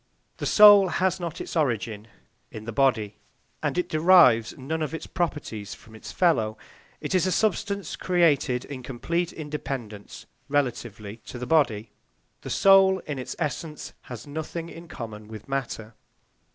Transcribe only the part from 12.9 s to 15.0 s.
in its essence, has nothing in